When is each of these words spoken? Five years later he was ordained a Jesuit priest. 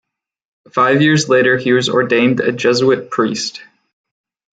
Five 0.71 1.03
years 1.03 1.29
later 1.29 1.57
he 1.59 1.73
was 1.73 1.87
ordained 1.87 2.39
a 2.39 2.51
Jesuit 2.51 3.11
priest. 3.11 3.61